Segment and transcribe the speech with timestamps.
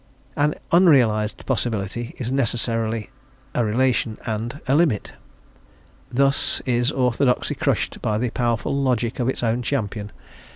[0.35, 3.11] "An unrealised possibility is necessarily
[3.53, 5.13] (a relation and) a limit."
[6.11, 10.11] Thus is orthodoxy crushed by the powerful logic of its own champion.